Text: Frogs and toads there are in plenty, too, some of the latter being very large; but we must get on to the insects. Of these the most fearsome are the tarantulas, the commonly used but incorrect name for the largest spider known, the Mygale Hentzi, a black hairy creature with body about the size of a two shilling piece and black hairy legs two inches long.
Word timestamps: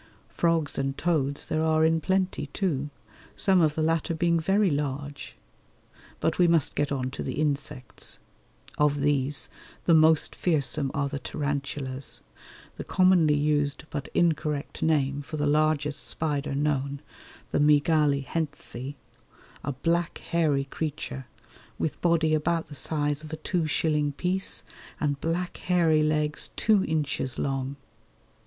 Frogs 0.29 0.79
and 0.79 0.97
toads 0.97 1.45
there 1.45 1.61
are 1.63 1.85
in 1.85 2.01
plenty, 2.01 2.47
too, 2.47 2.89
some 3.35 3.61
of 3.61 3.75
the 3.75 3.83
latter 3.83 4.15
being 4.15 4.39
very 4.39 4.71
large; 4.71 5.35
but 6.19 6.39
we 6.39 6.47
must 6.47 6.73
get 6.73 6.91
on 6.91 7.11
to 7.11 7.21
the 7.21 7.39
insects. 7.39 8.17
Of 8.79 9.01
these 9.01 9.47
the 9.85 9.93
most 9.93 10.33
fearsome 10.35 10.89
are 10.95 11.07
the 11.07 11.19
tarantulas, 11.19 12.23
the 12.77 12.83
commonly 12.83 13.35
used 13.37 13.83
but 13.91 14.09
incorrect 14.15 14.81
name 14.81 15.21
for 15.21 15.37
the 15.37 15.45
largest 15.45 16.03
spider 16.07 16.55
known, 16.55 17.03
the 17.51 17.59
Mygale 17.59 18.23
Hentzi, 18.25 18.95
a 19.63 19.71
black 19.73 20.17
hairy 20.17 20.63
creature 20.63 21.27
with 21.77 22.01
body 22.01 22.33
about 22.33 22.65
the 22.65 22.73
size 22.73 23.23
of 23.23 23.31
a 23.31 23.37
two 23.37 23.67
shilling 23.67 24.13
piece 24.13 24.63
and 24.99 25.21
black 25.21 25.57
hairy 25.57 26.01
legs 26.01 26.49
two 26.55 26.83
inches 26.85 27.37
long. 27.37 27.75